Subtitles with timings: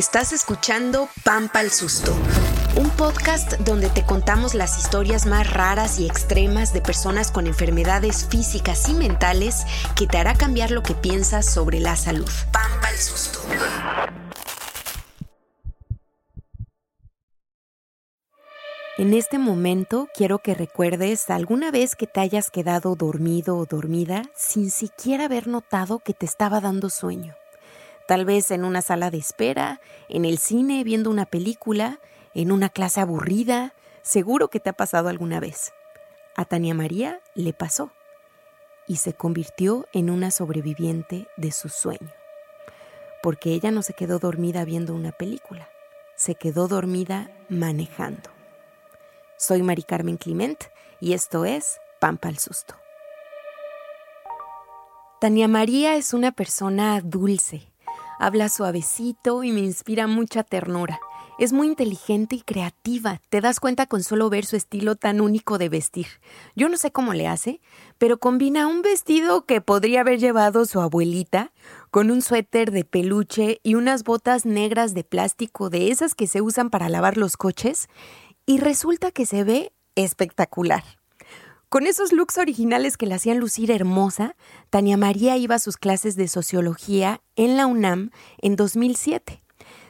[0.00, 2.16] Estás escuchando Pampa el Susto,
[2.76, 8.26] un podcast donde te contamos las historias más raras y extremas de personas con enfermedades
[8.26, 9.66] físicas y mentales
[9.96, 12.30] que te hará cambiar lo que piensas sobre la salud.
[12.50, 13.40] Pampa el Susto.
[18.96, 24.22] En este momento quiero que recuerdes alguna vez que te hayas quedado dormido o dormida
[24.34, 27.34] sin siquiera haber notado que te estaba dando sueño.
[28.10, 32.00] Tal vez en una sala de espera, en el cine viendo una película,
[32.34, 33.72] en una clase aburrida,
[34.02, 35.72] seguro que te ha pasado alguna vez.
[36.34, 37.92] A Tania María le pasó
[38.88, 42.12] y se convirtió en una sobreviviente de su sueño.
[43.22, 45.70] Porque ella no se quedó dormida viendo una película,
[46.16, 48.30] se quedó dormida manejando.
[49.36, 50.64] Soy Mari Carmen Clement
[50.98, 52.74] y esto es Pampa al Susto.
[55.20, 57.69] Tania María es una persona dulce,
[58.20, 61.00] habla suavecito y me inspira mucha ternura.
[61.38, 65.56] Es muy inteligente y creativa, te das cuenta con solo ver su estilo tan único
[65.56, 66.06] de vestir.
[66.54, 67.62] Yo no sé cómo le hace,
[67.96, 71.52] pero combina un vestido que podría haber llevado su abuelita
[71.90, 76.42] con un suéter de peluche y unas botas negras de plástico de esas que se
[76.42, 77.88] usan para lavar los coches
[78.44, 80.99] y resulta que se ve espectacular.
[81.70, 84.34] Con esos looks originales que la hacían lucir hermosa,
[84.70, 89.40] Tania María iba a sus clases de sociología en la UNAM en 2007.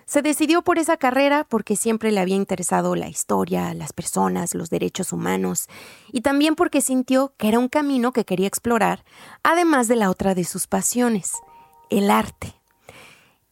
[0.05, 4.69] Se decidió por esa carrera porque siempre le había interesado la historia, las personas, los
[4.69, 5.69] derechos humanos
[6.13, 9.03] y también porque sintió que era un camino que quería explorar,
[9.43, 11.33] además de la otra de sus pasiones,
[11.89, 12.53] el arte.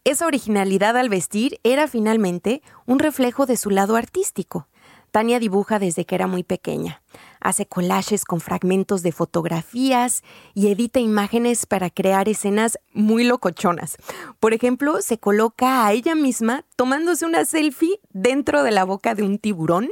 [0.05, 4.69] Esa originalidad al vestir era finalmente un reflejo de su lado artístico.
[5.13, 7.01] Tania dibuja desde que era muy pequeña.
[7.41, 10.23] Hace collages con fragmentos de fotografías
[10.55, 13.97] y edita imágenes para crear escenas muy locochonas.
[14.41, 19.23] Por ejemplo, se coloca a ella misma tomándose una selfie dentro de la boca de
[19.23, 19.89] un tiburón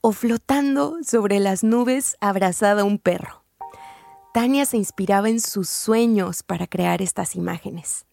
[0.00, 3.44] o flotando sobre las nubes abrazada a un perro.
[4.34, 8.04] Tania se inspiraba en sus sueños para crear estas imágenes.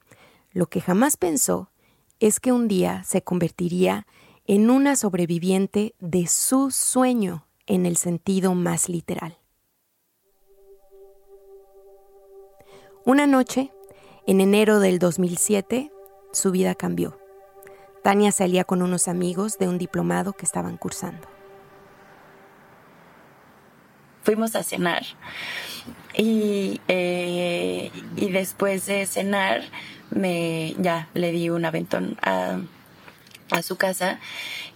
[0.52, 1.72] Lo que jamás pensó
[2.20, 4.06] es que un día se convertiría
[4.46, 9.38] en una sobreviviente de su sueño en el sentido más literal.
[13.06, 13.72] Una noche,
[14.28, 15.90] en enero del 2007,
[16.34, 17.18] su vida cambió.
[18.04, 21.26] Tania salía con unos amigos de un diplomado que estaban cursando.
[24.24, 25.04] Fuimos a cenar
[26.14, 29.62] y, eh, y después de cenar
[30.10, 32.60] me ya le di un aventón a
[33.52, 34.20] a su casa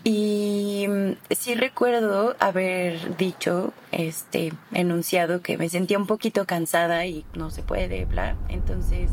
[0.03, 7.25] y mm, sí recuerdo haber dicho, este, enunciado que me sentía un poquito cansada y
[7.33, 9.09] no se puede, bla, entonces...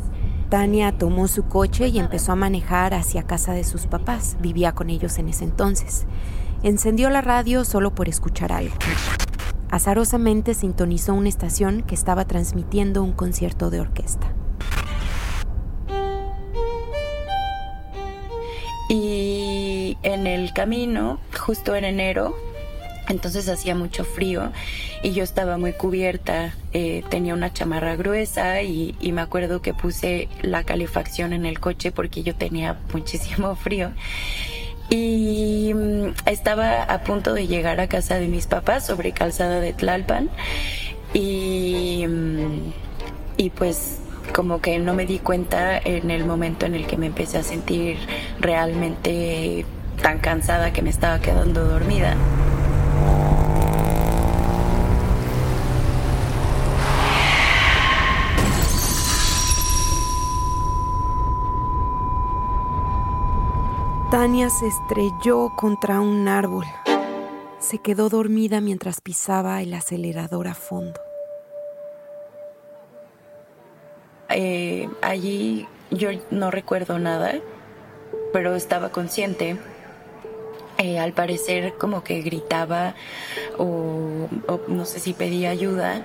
[0.50, 4.90] Tania tomó su coche y empezó a manejar hacia casa de sus papás, vivía con
[4.90, 6.04] ellos en ese entonces.
[6.62, 8.74] Encendió la radio solo por escuchar algo.
[9.70, 14.30] Azarosamente sintonizó una estación que estaba transmitiendo un concierto de orquesta.
[21.38, 22.36] Justo en enero,
[23.08, 24.52] entonces hacía mucho frío
[25.02, 30.28] y yo estaba muy cubierta, eh, tenía una chamarra gruesa y, me acuerdo que puse
[30.40, 33.90] la calefacción en el coche porque yo tenía muchísimo frío.
[34.90, 39.72] Y mm, estaba a punto de llegar a casa de mis papás sobre calzada de
[39.72, 40.30] Tlalpan
[41.14, 42.72] y, mm,
[43.36, 43.98] y pues
[44.34, 47.42] como que no me di cuenta en el momento en el que me empecé a
[47.42, 47.98] sentir
[48.40, 49.66] realmente
[50.02, 52.16] tan cansada que me estaba quedando dormida.
[64.10, 66.66] Tania se estrelló contra un árbol.
[67.58, 71.00] Se quedó dormida mientras pisaba el acelerador a fondo.
[74.28, 77.36] Eh, allí yo no recuerdo nada,
[78.32, 79.56] pero estaba consciente.
[80.82, 82.96] Eh, al parecer como que gritaba
[83.56, 84.28] o,
[84.66, 86.04] no sé si pedía ayuda.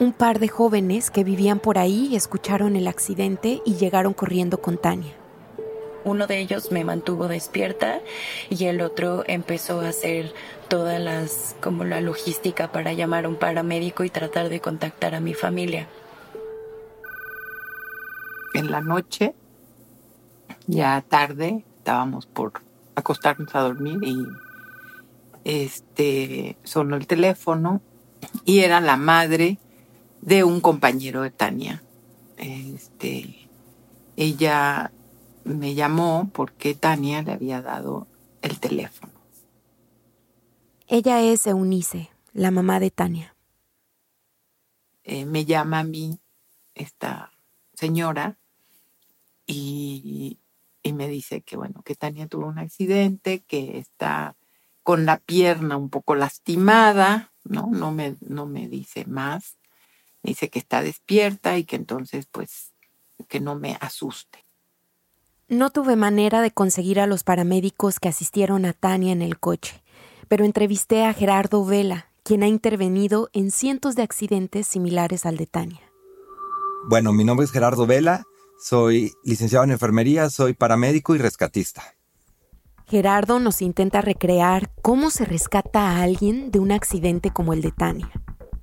[0.00, 4.76] Un par de jóvenes que vivían por ahí escucharon el accidente y llegaron corriendo con
[4.76, 5.12] Tania.
[6.02, 8.00] Uno de ellos me mantuvo despierta
[8.50, 10.32] y el otro empezó a hacer
[10.66, 15.20] todas las como la logística para llamar a un paramédico y tratar de contactar a
[15.20, 15.86] mi familia
[18.54, 19.34] en la noche,
[20.66, 22.52] ya tarde, estábamos por
[22.96, 24.26] acostarnos a dormir y
[25.44, 27.80] este sonó el teléfono
[28.44, 29.58] y era la madre
[30.20, 31.82] de un compañero de Tania.
[32.36, 33.48] Este,
[34.16, 34.92] ella
[35.44, 38.06] me llamó porque Tania le había dado
[38.42, 39.14] el teléfono.
[40.88, 43.34] Ella es Eunice, la mamá de Tania.
[45.04, 46.20] Eh, me llama a mí
[46.74, 47.32] esta
[47.72, 48.36] señora
[49.46, 50.38] y,
[50.88, 54.36] y me dice que bueno, que Tania tuvo un accidente, que está
[54.82, 57.68] con la pierna un poco lastimada, ¿no?
[57.70, 59.58] No me, no me dice más.
[60.22, 62.72] dice que está despierta y que entonces, pues,
[63.28, 64.44] que no me asuste.
[65.48, 69.82] No tuve manera de conseguir a los paramédicos que asistieron a Tania en el coche,
[70.28, 75.46] pero entrevisté a Gerardo Vela, quien ha intervenido en cientos de accidentes similares al de
[75.46, 75.80] Tania.
[76.88, 78.24] Bueno, mi nombre es Gerardo Vela,
[78.58, 81.82] soy licenciado en enfermería, soy paramédico y rescatista.
[82.86, 87.70] Gerardo nos intenta recrear cómo se rescata a alguien de un accidente como el de
[87.70, 88.10] Tania.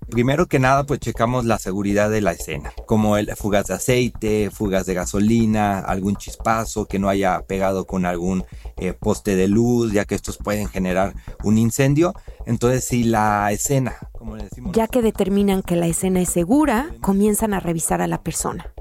[0.09, 4.51] Primero que nada, pues checamos la seguridad de la escena, como el fugas de aceite,
[4.51, 8.45] fugas de gasolina, algún chispazo que no haya pegado con algún
[8.77, 12.13] eh, poste de luz, ya que estos pueden generar un incendio.
[12.45, 16.87] Entonces, si la escena, como le decimos, Ya que determinan que la escena es segura,
[17.01, 18.73] comienzan a revisar a la persona.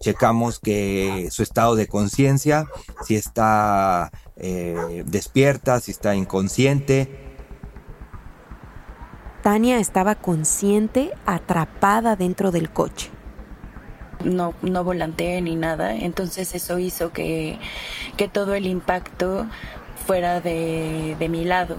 [0.00, 2.66] Checamos que su estado de conciencia,
[3.04, 7.26] si está eh, despierta, si está inconsciente,
[9.42, 13.10] Tania estaba consciente, atrapada dentro del coche.
[14.24, 17.58] no, no volanteé ni nada, entonces eso hizo que,
[18.16, 19.46] que todo el impacto
[20.04, 21.76] fuera de, de mi lado.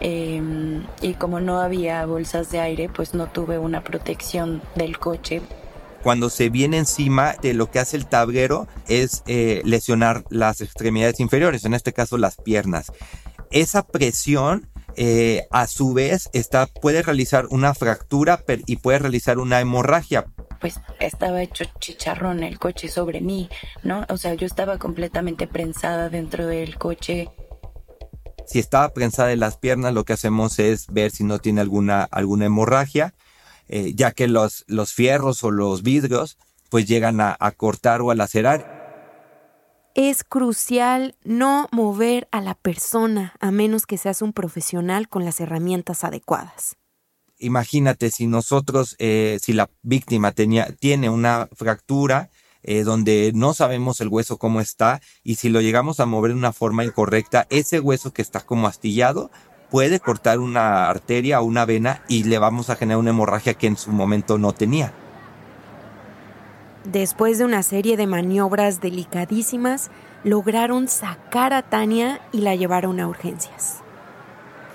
[0.00, 5.42] Em, y como no había bolsas de aire, pues no tuve una protección del coche.
[6.06, 11.18] Cuando se viene encima, de lo que hace el tablero es eh, lesionar las extremidades
[11.18, 12.92] inferiores, en este caso las piernas.
[13.50, 19.40] Esa presión, eh, a su vez, está, puede realizar una fractura per- y puede realizar
[19.40, 20.26] una hemorragia.
[20.60, 23.48] Pues estaba hecho chicharrón el coche sobre mí,
[23.82, 24.06] ¿no?
[24.08, 27.30] O sea, yo estaba completamente prensada dentro del coche.
[28.46, 32.04] Si está prensada en las piernas, lo que hacemos es ver si no tiene alguna,
[32.04, 33.12] alguna hemorragia,
[33.68, 36.38] eh, ya que los, los fierros o los vidrios
[36.70, 38.86] pues llegan a, a cortar o a lacerar.
[39.94, 45.40] Es crucial no mover a la persona a menos que seas un profesional con las
[45.40, 46.76] herramientas adecuadas.
[47.38, 52.30] Imagínate si nosotros, eh, si la víctima tenía, tiene una fractura
[52.62, 56.38] eh, donde no sabemos el hueso cómo está y si lo llegamos a mover de
[56.38, 59.30] una forma incorrecta, ese hueso que está como astillado
[59.76, 63.66] puede cortar una arteria o una vena y le vamos a generar una hemorragia que
[63.66, 64.94] en su momento no tenía.
[66.84, 69.90] Después de una serie de maniobras delicadísimas,
[70.24, 73.82] lograron sacar a Tania y la llevaron a urgencias.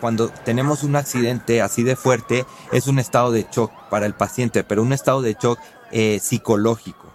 [0.01, 4.63] Cuando tenemos un accidente así de fuerte, es un estado de shock para el paciente,
[4.63, 5.57] pero un estado de shock
[5.92, 7.12] eh, psicológico.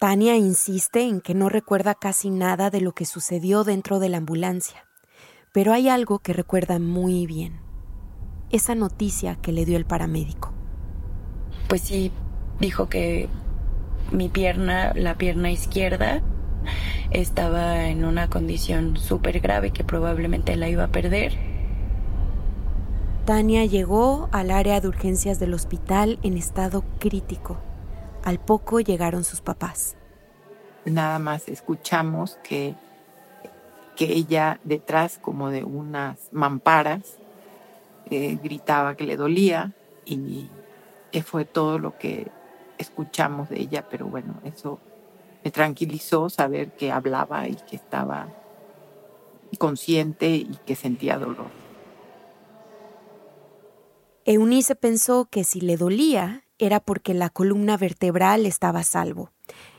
[0.00, 4.16] Tania insiste en que no recuerda casi nada de lo que sucedió dentro de la
[4.16, 4.87] ambulancia,
[5.52, 7.60] pero hay algo que recuerda muy bien.
[8.50, 10.52] Esa noticia que le dio el paramédico.
[11.68, 12.10] Pues sí,
[12.60, 13.28] dijo que
[14.10, 16.22] mi pierna, la pierna izquierda,
[17.10, 21.32] estaba en una condición súper grave que probablemente la iba a perder.
[23.24, 27.58] Tania llegó al área de urgencias del hospital en estado crítico.
[28.24, 29.96] Al poco llegaron sus papás.
[30.86, 32.74] Nada más escuchamos que,
[33.98, 37.18] que ella detrás como de unas mamparas
[38.08, 39.74] eh, gritaba que le dolía
[40.06, 40.48] y
[41.24, 42.30] fue todo lo que
[42.78, 44.78] escuchamos de ella, pero bueno, eso
[45.44, 48.28] me tranquilizó saber que hablaba y que estaba
[49.58, 51.50] consciente y que sentía dolor.
[54.24, 59.32] Eunice pensó que si le dolía era porque la columna vertebral estaba a salvo.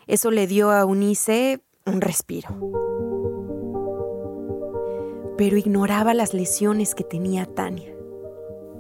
[0.08, 2.99] Eso le dio a Eunice un respiro.
[5.40, 7.96] Pero ignoraba las lesiones que tenía Tania.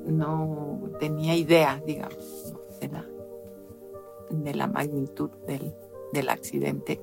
[0.06, 3.08] No tenía idea, digamos, de, la,
[4.30, 5.74] de la magnitud del,
[6.12, 7.00] del accidente.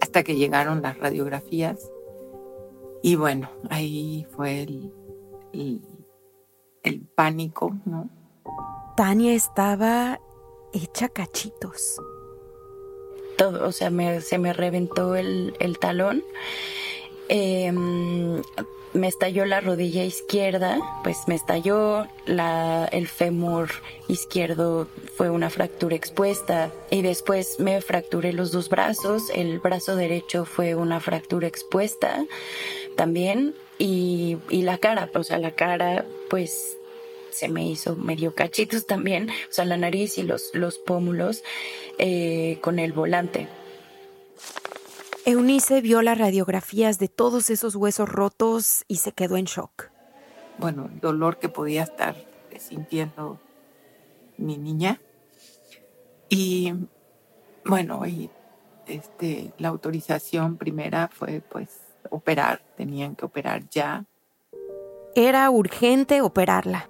[0.00, 1.90] Hasta que llegaron las radiografías.
[3.02, 4.92] Y bueno, ahí fue el,
[5.52, 5.80] el,
[6.84, 8.08] el pánico, ¿no?
[8.96, 10.20] Tania estaba
[10.72, 12.00] hecha cachitos.
[13.36, 16.22] Todo, o sea, me- se me reventó el, el talón.
[17.28, 18.42] Em,
[18.94, 23.70] me estalló la rodilla izquierda, pues me estalló la, el fémur
[24.08, 30.44] izquierdo, fue una fractura expuesta y después me fracturé los dos brazos, el brazo derecho
[30.46, 32.24] fue una fractura expuesta
[32.96, 36.78] también y, y la cara, o sea, la cara pues
[37.30, 41.44] se me hizo medio cachitos también, o sea, la nariz y los, los pómulos
[41.98, 43.48] eh, con el volante.
[45.28, 49.90] Eunice vio las radiografías de todos esos huesos rotos y se quedó en shock.
[50.56, 52.16] Bueno, el dolor que podía estar
[52.58, 53.38] sintiendo
[54.38, 55.02] mi niña.
[56.30, 56.72] Y
[57.62, 58.30] bueno, y
[58.86, 64.06] este, la autorización primera fue pues operar, tenían que operar ya.
[65.14, 66.88] Era urgente operarla.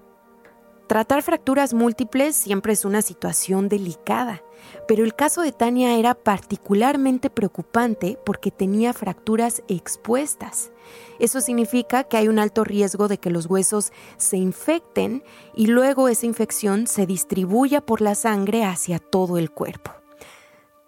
[0.88, 4.42] Tratar fracturas múltiples siempre es una situación delicada,
[4.88, 10.72] pero el caso de Tania era particularmente preocupante porque tenía fracturas expuestas.
[11.18, 15.22] Eso significa que hay un alto riesgo de que los huesos se infecten
[15.54, 19.92] y luego esa infección se distribuya por la sangre hacia todo el cuerpo.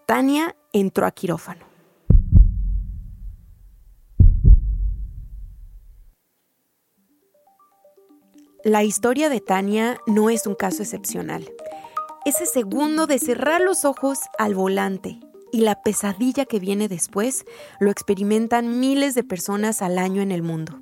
[0.06, 1.69] Tania entró a quirófano.
[8.64, 11.50] La historia de Tania no es un caso excepcional.
[12.26, 15.18] Ese segundo de cerrar los ojos al volante
[15.50, 17.46] y la pesadilla que viene después
[17.78, 20.78] lo experimentan miles de personas al año en el mundo.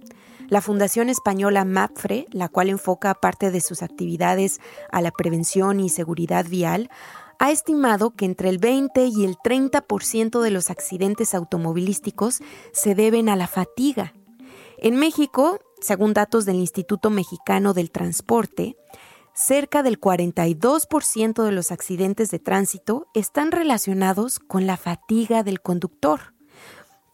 [0.48, 5.88] La Fundación Española MAPFRE, la cual enfoca parte de sus actividades a la prevención y
[5.88, 6.90] seguridad vial,
[7.38, 12.40] ha estimado que entre el 20 y el 30% de los accidentes automovilísticos
[12.72, 14.14] se deben a la fatiga.
[14.78, 18.76] En México, según datos del Instituto Mexicano del Transporte,
[19.34, 26.34] cerca del 42% de los accidentes de tránsito están relacionados con la fatiga del conductor.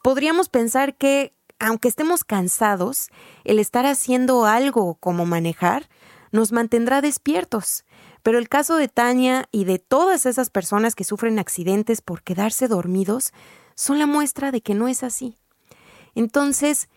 [0.02, 3.09] Podríamos pensar que, aunque estemos cansados,
[3.44, 5.88] el estar haciendo algo como manejar
[6.33, 7.85] nos mantendrá despiertos.
[8.23, 12.68] Pero el caso de Tania y de todas esas personas que sufren accidentes por quedarse
[12.68, 13.33] dormidos
[13.75, 15.37] son la muestra de que no es así.
[16.14, 16.88] Entonces,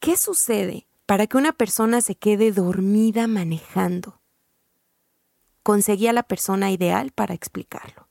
[0.00, 4.20] ¿qué sucede para que una persona se quede dormida manejando.
[5.62, 8.10] Conseguí a la persona ideal para explicarlo.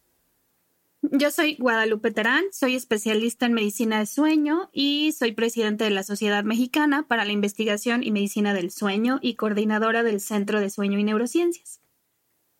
[1.03, 6.01] Yo soy Guadalupe Terán, soy especialista en medicina de sueño y soy presidente de la
[6.01, 10.97] Sociedad Mexicana para la Investigación y Medicina del Sueño y coordinadora del Centro de Sueño
[10.97, 11.81] y Neurociencias.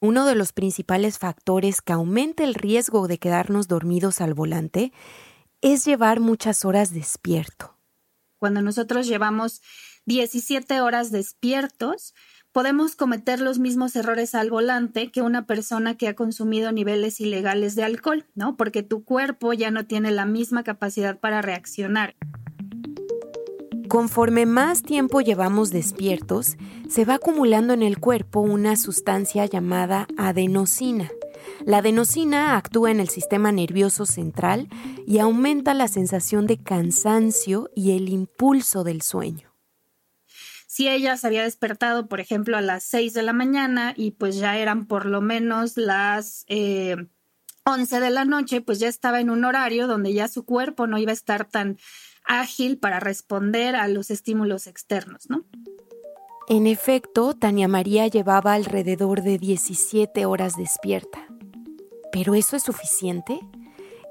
[0.02, 4.94] Uno de los principales factores que aumenta el riesgo de quedarnos dormidos al volante
[5.62, 7.76] es llevar muchas horas despierto.
[8.38, 9.62] Cuando nosotros llevamos
[10.08, 12.16] 17 horas despiertos,
[12.54, 17.76] podemos cometer los mismos errores al volante que una persona que ha consumido niveles ilegales
[17.76, 18.56] de alcohol, ¿no?
[18.56, 22.16] Porque tu cuerpo ya no tiene la misma capacidad para reaccionar.
[23.90, 26.56] Conforme más tiempo llevamos despiertos,
[26.88, 31.12] se va acumulando en el cuerpo una sustancia llamada adenosina.
[31.66, 34.70] La adenosina actúa en el sistema nervioso central
[35.06, 39.57] y aumenta la sensación de cansancio y el impulso del sueño
[40.68, 44.36] si ella se había despertado, por ejemplo, a las 6 de la mañana y pues
[44.36, 46.98] ya eran por lo menos las eh,
[47.64, 50.98] 11 de la noche, pues ya estaba en un horario donde ya su cuerpo no
[50.98, 51.78] iba a estar tan
[52.26, 55.46] ágil para responder a los estímulos externos, ¿no?
[56.50, 61.28] En efecto, Tania María llevaba alrededor de 17 horas despierta.
[62.12, 63.40] ¿Pero eso es suficiente?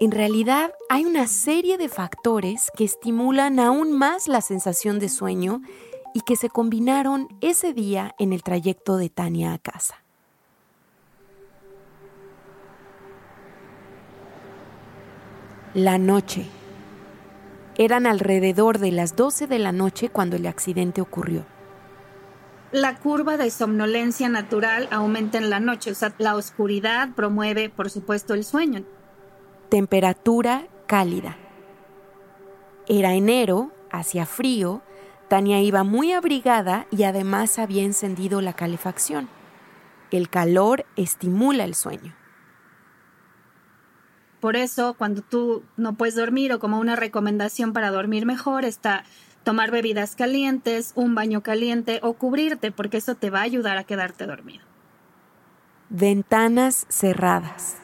[0.01, 5.63] En realidad hay una serie de factores que estimulan aún más la sensación de sueño
[6.17, 9.97] y que se combinaron ese día en el trayecto de Tania a casa.
[15.75, 16.47] La noche.
[17.77, 21.45] Eran alrededor de las 12 de la noche cuando el accidente ocurrió.
[22.73, 27.91] La curva de somnolencia natural aumenta en la noche, o sea, la oscuridad promueve, por
[27.91, 28.85] supuesto, el sueño.
[29.69, 31.37] Temperatura cálida.
[32.89, 34.81] Era enero, hacía frío,
[35.29, 39.29] Tania iba muy abrigada y además había encendido la calefacción.
[40.11, 42.15] El calor estimula el sueño.
[44.41, 49.05] Por eso, cuando tú no puedes dormir o como una recomendación para dormir mejor está
[49.43, 53.85] tomar bebidas calientes, un baño caliente o cubrirte, porque eso te va a ayudar a
[53.85, 54.65] quedarte dormido.
[55.89, 57.79] Ventanas cerradas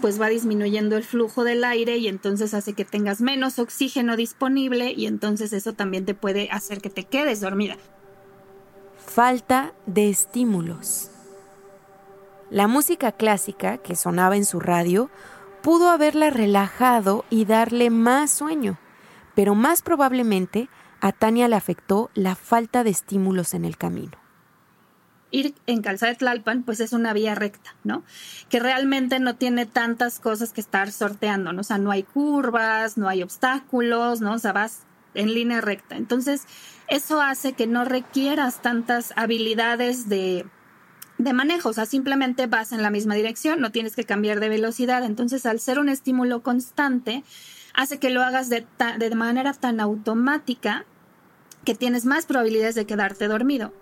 [0.00, 4.92] pues va disminuyendo el flujo del aire y entonces hace que tengas menos oxígeno disponible
[4.92, 7.76] y entonces eso también te puede hacer que te quedes dormida.
[9.06, 11.10] Falta de estímulos.
[12.50, 15.10] La música clásica que sonaba en su radio
[15.62, 18.78] pudo haberla relajado y darle más sueño,
[19.34, 20.68] pero más probablemente
[21.00, 24.20] a Tania le afectó la falta de estímulos en el camino
[25.30, 28.02] ir en Calzada de Tlalpan, pues es una vía recta, ¿no?
[28.48, 31.60] Que realmente no tiene tantas cosas que estar sorteando, ¿no?
[31.60, 34.34] O sea, no hay curvas, no hay obstáculos, ¿no?
[34.34, 34.80] O sea, vas
[35.14, 35.96] en línea recta.
[35.96, 36.46] Entonces,
[36.88, 40.46] eso hace que no requieras tantas habilidades de,
[41.18, 44.48] de manejo, o sea, simplemente vas en la misma dirección, no tienes que cambiar de
[44.48, 45.04] velocidad.
[45.04, 47.24] Entonces, al ser un estímulo constante,
[47.74, 48.66] hace que lo hagas de,
[48.98, 50.84] de manera tan automática
[51.64, 53.72] que tienes más probabilidades de quedarte dormido.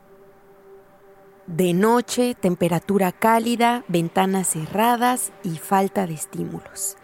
[1.49, 6.99] De noche, temperatura cálida, ventanas cerradas y falta de estímulos.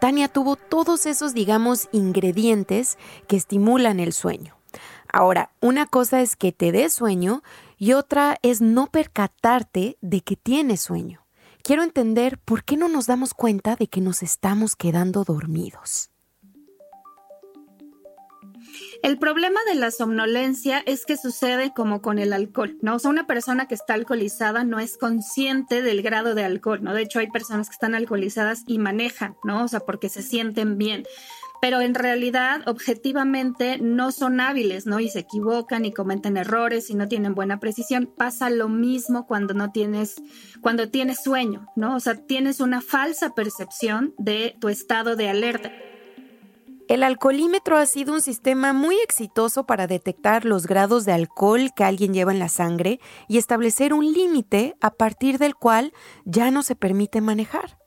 [0.00, 4.56] Tania tuvo todos esos, digamos, ingredientes que estimulan el sueño.
[5.12, 7.42] Ahora, una cosa es que te dé sueño
[7.76, 11.26] y otra es no percatarte de que tienes sueño.
[11.64, 16.12] Quiero entender por qué no nos damos cuenta de que nos estamos quedando dormidos.
[19.02, 22.96] El problema de la somnolencia es que sucede como con el alcohol, ¿no?
[22.96, 26.94] O sea, una persona que está alcoholizada no es consciente del grado de alcohol, ¿no?
[26.94, 29.64] De hecho, hay personas que están alcoholizadas y manejan, ¿no?
[29.64, 31.04] O sea, porque se sienten bien
[31.60, 35.00] pero en realidad objetivamente no son hábiles, ¿no?
[35.00, 38.06] Y se equivocan y cometen errores y no tienen buena precisión.
[38.16, 40.16] Pasa lo mismo cuando no tienes,
[40.60, 41.96] cuando tienes sueño, ¿no?
[41.96, 45.72] O sea, tienes una falsa percepción de tu estado de alerta.
[46.88, 51.84] El alcoholímetro ha sido un sistema muy exitoso para detectar los grados de alcohol que
[51.84, 55.92] alguien lleva en la sangre y establecer un límite a partir del cual
[56.24, 57.78] ya no se permite manejar.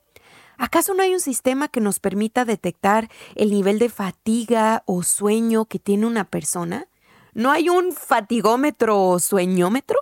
[0.56, 5.64] ¿Acaso no hay un sistema que nos permita detectar el nivel de fatiga o sueño
[5.64, 6.86] que tiene una persona?
[7.34, 9.98] ¿No hay un fatigómetro o sueñómetro?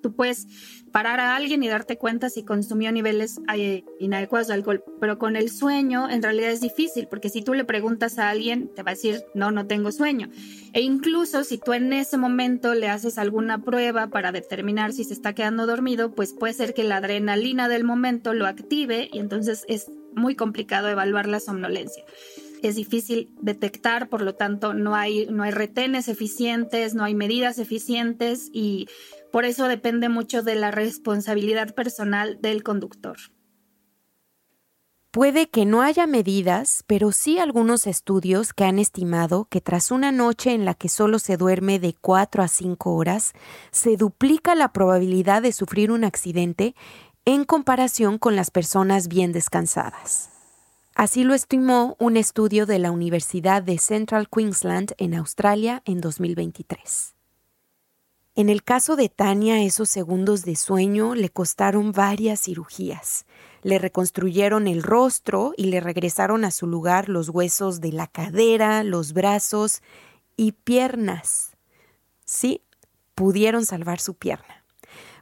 [0.00, 0.46] Tú puedes
[0.92, 5.36] parar a alguien y darte cuenta si consumió niveles eh, inadecuados de alcohol, pero con
[5.36, 8.90] el sueño en realidad es difícil, porque si tú le preguntas a alguien, te va
[8.92, 10.28] a decir, no, no tengo sueño.
[10.72, 15.14] E incluso si tú en ese momento le haces alguna prueba para determinar si se
[15.14, 19.64] está quedando dormido, pues puede ser que la adrenalina del momento lo active y entonces
[19.68, 22.04] es muy complicado evaluar la somnolencia
[22.62, 27.58] es difícil detectar, por lo tanto no hay, no hay retenes eficientes, no hay medidas
[27.58, 28.86] eficientes y
[29.32, 33.16] por eso depende mucho de la responsabilidad personal del conductor.
[35.10, 40.10] Puede que no haya medidas, pero sí algunos estudios que han estimado que tras una
[40.10, 43.32] noche en la que solo se duerme de 4 a 5 horas,
[43.72, 46.74] se duplica la probabilidad de sufrir un accidente
[47.26, 50.30] en comparación con las personas bien descansadas.
[50.94, 57.14] Así lo estimó un estudio de la Universidad de Central Queensland en Australia en 2023.
[58.34, 63.26] En el caso de Tania, esos segundos de sueño le costaron varias cirugías.
[63.62, 68.84] Le reconstruyeron el rostro y le regresaron a su lugar los huesos de la cadera,
[68.84, 69.82] los brazos
[70.34, 71.58] y piernas.
[72.24, 72.62] Sí,
[73.14, 74.64] pudieron salvar su pierna.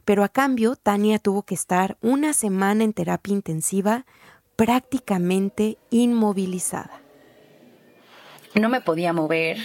[0.05, 4.05] Pero a cambio, Tania tuvo que estar una semana en terapia intensiva
[4.55, 7.01] prácticamente inmovilizada.
[8.55, 9.57] No me podía mover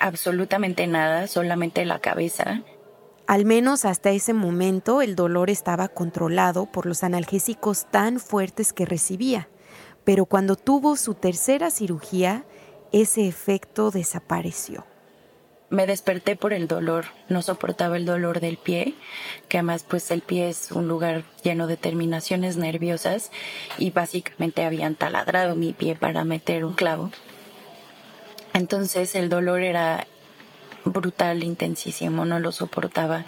[0.00, 2.62] absolutamente nada, solamente la cabeza.
[3.26, 8.86] Al menos hasta ese momento el dolor estaba controlado por los analgésicos tan fuertes que
[8.86, 9.48] recibía,
[10.04, 12.44] pero cuando tuvo su tercera cirugía,
[12.90, 14.84] ese efecto desapareció
[15.70, 18.94] me desperté por el dolor, no soportaba el dolor del pie,
[19.48, 23.30] que además pues el pie es un lugar lleno de terminaciones nerviosas
[23.78, 27.10] y básicamente habían taladrado mi pie para meter un clavo.
[28.60, 30.06] Entonces el dolor era
[30.84, 33.24] brutal, intensísimo, no lo soportaba.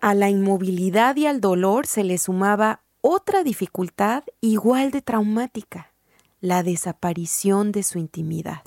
[0.00, 5.92] A la inmovilidad y al dolor se le sumaba otra dificultad igual de traumática,
[6.40, 8.62] la desaparición de su intimidad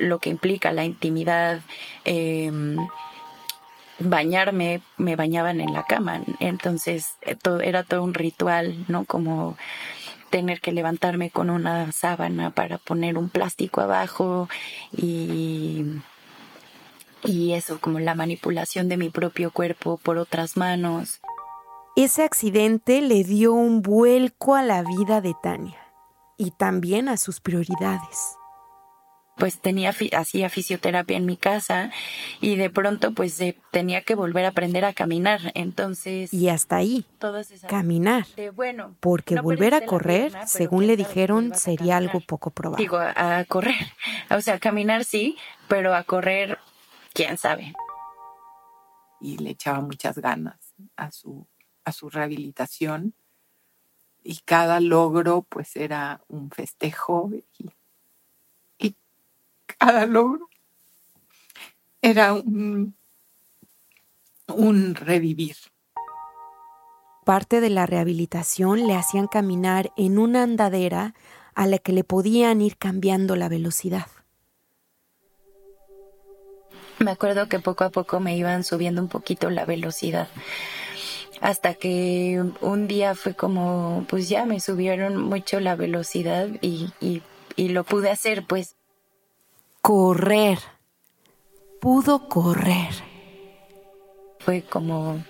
[0.00, 1.60] lo que implica la intimidad.
[2.04, 2.76] Em,
[3.98, 9.04] bañarme, me bañaban en la cama, entonces eh, era todo un ritual, ¿no?
[9.04, 9.56] Como
[10.32, 14.48] tener que levantarme con una sábana para poner un plástico abajo
[14.96, 15.84] y
[17.22, 21.20] y eso como la manipulación de mi propio cuerpo por otras manos.
[21.94, 25.78] Ese accidente le dio un vuelco a la vida de Tania
[26.38, 28.36] y también a sus prioridades
[29.36, 31.90] pues tenía hacía fisioterapia en mi casa
[32.40, 35.52] y de pronto pues tenía que volver a aprender a caminar.
[35.54, 37.06] Entonces y hasta ahí
[37.68, 38.26] caminar.
[38.54, 42.82] bueno porque volver a correr según le dijeron sería algo poco probable.
[42.82, 43.74] Digo a, correr
[44.30, 45.36] o sea caminar sí
[45.68, 46.58] pero a correr
[47.12, 47.72] quién sabe.
[49.20, 51.46] Y le echaba muchas ganas a su
[51.84, 53.14] a su rehabilitación.
[54.24, 57.70] Y cada logro pues era un festejo y
[59.84, 60.48] cada logro
[62.00, 62.94] era un,
[64.46, 65.56] un revivir.
[67.24, 71.14] Parte de la rehabilitación le hacían caminar en una andadera
[71.54, 74.06] a la que le podían ir cambiando la velocidad.
[76.98, 80.28] Me acuerdo que poco a poco me iban subiendo un poquito la velocidad.
[81.40, 86.92] Hasta que un día fue como, pues ya me subieron mucho la velocidad y,
[87.56, 88.76] y lo pude hacer, pues.
[89.82, 90.58] Correr.
[91.80, 92.94] Pudo correr.
[94.38, 95.22] Fue como,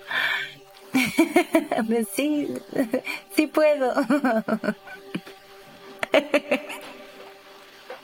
[2.15, 2.53] sí,
[3.35, 3.93] sí puedo.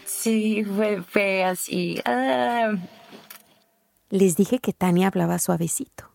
[0.06, 2.02] Sí, fue, fue así.
[2.04, 2.74] Ah.
[4.10, 6.12] Les dije que Tania hablaba suavecito.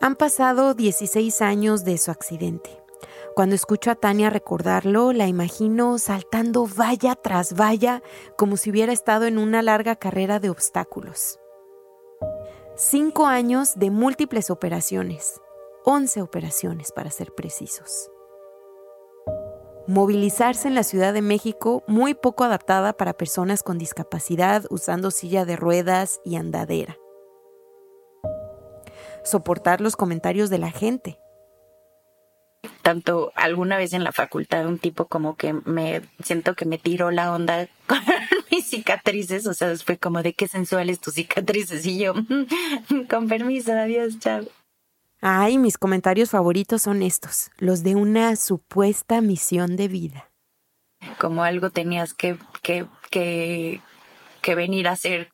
[0.00, 2.85] Han pasado 16 años de su accidente.
[3.36, 8.02] Cuando escucho a Tania recordarlo, la imagino saltando valla tras valla
[8.38, 11.38] como si hubiera estado en una larga carrera de obstáculos.
[12.76, 15.42] Cinco años de múltiples operaciones,
[15.84, 18.10] once operaciones para ser precisos
[19.86, 25.44] movilizarse en la Ciudad de México muy poco adaptada para personas con discapacidad usando silla
[25.44, 26.98] de ruedas y andadera.
[29.22, 31.18] Soportar los comentarios de la gente.
[32.82, 37.10] Tanto alguna vez en la facultad un tipo como que me siento que me tiró
[37.10, 37.98] la onda con
[38.50, 42.14] mis cicatrices, o sea, fue como de qué sensuales tus cicatrices y yo,
[43.08, 44.44] con permiso, adiós, chao.
[45.20, 50.30] Ay, mis comentarios favoritos son estos, los de una supuesta misión de vida.
[51.18, 53.80] Como algo tenías que, que, que,
[54.42, 55.30] que venir a hacer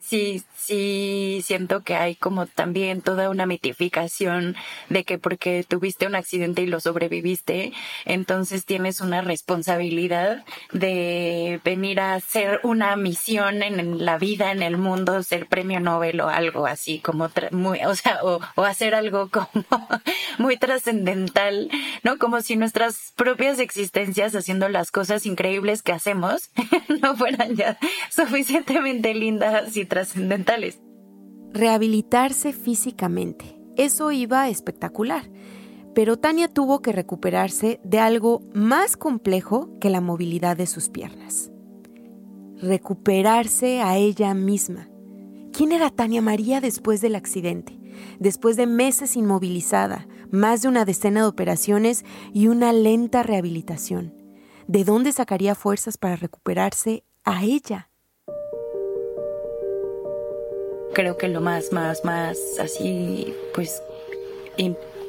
[0.00, 4.56] sí, sí siento que hay como también toda una mitificación
[4.88, 7.72] de que porque tuviste un accidente y lo sobreviviste,
[8.04, 14.76] entonces tienes una responsabilidad de venir a hacer una misión en la vida, en el
[14.76, 19.28] mundo, ser premio Nobel o algo así, como muy, o sea, o, o hacer algo
[19.30, 19.66] como
[20.38, 21.70] muy trascendental,
[22.02, 22.18] ¿no?
[22.18, 26.50] Como si nuestras propias existencias haciendo las cosas increíbles que hacemos
[27.02, 27.78] no fueran ya
[28.10, 30.80] suficientemente lindas y trascendentales.
[31.52, 33.58] Rehabilitarse físicamente.
[33.76, 35.30] Eso iba espectacular.
[35.94, 41.50] Pero Tania tuvo que recuperarse de algo más complejo que la movilidad de sus piernas.
[42.56, 44.88] Recuperarse a ella misma.
[45.52, 47.78] ¿Quién era Tania María después del accidente?
[48.20, 54.14] Después de meses inmovilizada, más de una decena de operaciones y una lenta rehabilitación.
[54.68, 57.87] ¿De dónde sacaría fuerzas para recuperarse a ella?
[60.98, 63.80] Creo que lo más, más, más así, pues,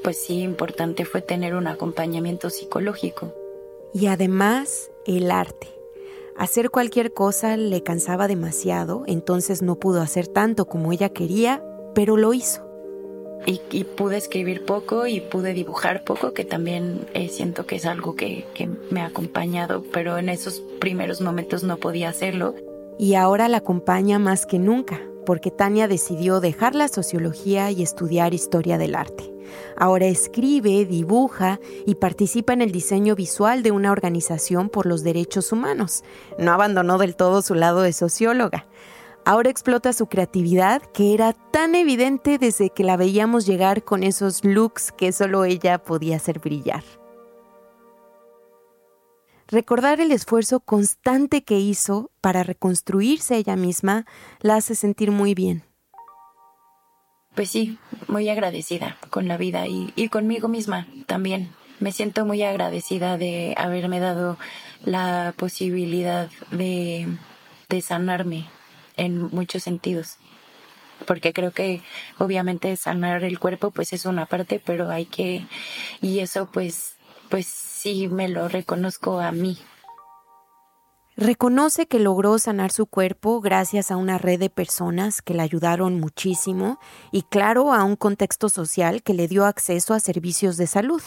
[0.03, 3.33] pues sí, importante fue tener un acompañamiento psicológico.
[3.91, 5.67] Y además, el arte.
[6.37, 11.63] Hacer cualquier cosa le cansaba demasiado, entonces no pudo hacer tanto como ella quería,
[11.95, 12.61] pero lo hizo.
[13.47, 18.15] Y, pude escribir poco y pude dibujar poco, que también eh, siento que es algo
[18.15, 22.53] que, que me ha acompañado, pero en esos primeros momentos no podía hacerlo.
[22.99, 28.33] Y ahora la acompaña más que nunca, porque Tania decidió dejar la sociología y estudiar
[28.33, 29.33] historia del arte.
[29.77, 35.51] Ahora escribe, dibuja y participa en el diseño visual de una organización por los derechos
[35.51, 36.03] humanos.
[36.37, 38.67] No abandonó del todo su lado de socióloga.
[39.25, 44.43] Ahora explota su creatividad que era tan evidente desde que la veíamos llegar con esos
[44.43, 46.83] looks que solo ella podía hacer brillar.
[49.51, 54.05] Recordar el esfuerzo constante que hizo para reconstruirse ella misma
[54.41, 55.63] la hace sentir muy bien.
[57.33, 61.49] Pues sí, muy agradecida con la vida y, conmigo misma también.
[61.79, 64.37] Me siento muy agradecida de haberme dado
[64.83, 67.07] la posibilidad de,
[67.69, 68.45] de sanarme
[68.97, 70.17] en muchos sentidos
[71.07, 71.81] porque creo que
[72.17, 75.45] obviamente sanar el cuerpo pues es una parte, pero hay que
[76.01, 76.98] y eso pues
[77.29, 79.57] pues sí me lo reconozco a mí.
[81.15, 85.99] Reconoce que logró sanar su cuerpo gracias a una red de personas que le ayudaron
[85.99, 86.79] muchísimo
[87.11, 91.01] y claro a un contexto social que le dio acceso a servicios de salud.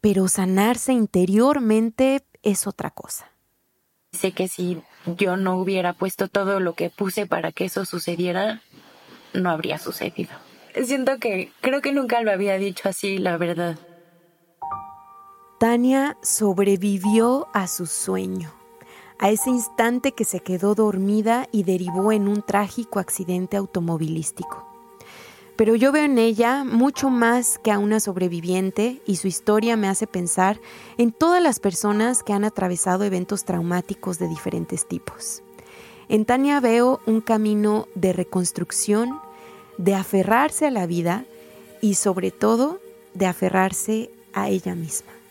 [0.00, 3.30] Pero sanarse interiormente es otra cosa.
[4.12, 8.62] Sé que si yo no hubiera puesto todo lo que puse para que eso sucediera,
[9.34, 10.32] no habría sucedido.
[10.84, 13.78] Siento que creo que nunca lo había dicho así, la verdad.
[15.64, 18.52] Tania sobrevivió a su sueño,
[19.18, 24.68] a ese instante que se quedó dormida y derivó en un trágico accidente automovilístico.
[25.56, 29.88] Pero yo veo en ella mucho más que a una sobreviviente y su historia me
[29.88, 30.60] hace pensar
[30.98, 35.42] en todas las personas que han atravesado eventos traumáticos de diferentes tipos.
[36.10, 39.18] En Tania veo un camino de reconstrucción,
[39.78, 41.24] de aferrarse a la vida
[41.80, 42.80] y sobre todo
[43.14, 45.23] de aferrarse a ella misma.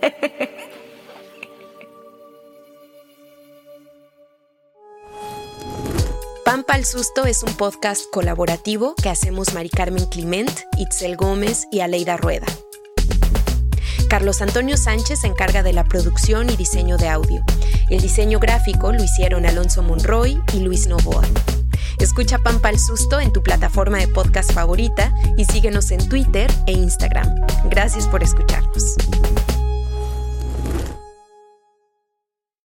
[6.44, 11.78] Pampa al Susto es un podcast colaborativo que hacemos Mari Carmen Clement, Itzel Gómez y
[11.80, 12.46] Aleida Rueda.
[14.08, 17.44] Carlos Antonio Sánchez se encarga de la producción y diseño de audio.
[17.90, 21.22] El diseño gráfico lo hicieron Alonso Monroy y Luis Novoa.
[22.00, 26.72] Escucha Pampa al Susto en tu plataforma de podcast favorita y síguenos en Twitter e
[26.72, 27.28] Instagram.
[27.70, 28.96] Gracias por escucharnos.